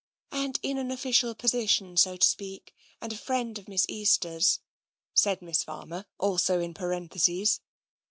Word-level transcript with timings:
"And 0.45 0.59
in 0.63 0.79
an 0.79 0.89
official 0.89 1.35
position, 1.35 1.95
so 1.95 2.17
to 2.17 2.25
speak— 2.25 2.73
and 3.01 3.13
a 3.13 3.15
friend 3.15 3.59
of 3.59 3.67
Miss 3.67 3.85
Easter's," 3.87 4.59
said 5.13 5.43
Miss 5.43 5.61
Farmer, 5.61 6.07
also 6.17 6.59
in 6.59 6.73
parentheses. 6.73 7.61